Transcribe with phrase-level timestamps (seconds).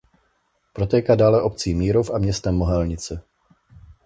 [0.73, 3.23] Protéká dále obcí Mírov a městem Mohelnice.